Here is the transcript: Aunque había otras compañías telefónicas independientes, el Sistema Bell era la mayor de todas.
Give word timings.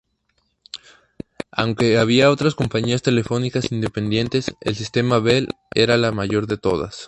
Aunque 1.51 1.99
había 1.99 2.31
otras 2.31 2.55
compañías 2.55 3.03
telefónicas 3.03 3.71
independientes, 3.71 4.51
el 4.61 4.75
Sistema 4.75 5.19
Bell 5.19 5.49
era 5.75 5.95
la 5.97 6.11
mayor 6.11 6.47
de 6.47 6.57
todas. 6.57 6.95